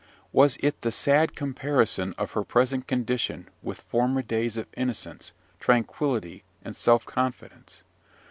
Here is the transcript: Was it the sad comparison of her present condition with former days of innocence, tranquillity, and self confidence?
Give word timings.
Was 0.31 0.57
it 0.61 0.81
the 0.81 0.91
sad 0.91 1.35
comparison 1.35 2.15
of 2.17 2.31
her 2.31 2.43
present 2.43 2.87
condition 2.87 3.47
with 3.61 3.81
former 3.81 4.23
days 4.23 4.57
of 4.57 4.65
innocence, 4.75 5.31
tranquillity, 5.59 6.43
and 6.65 6.75
self 6.75 7.05
confidence? 7.05 7.83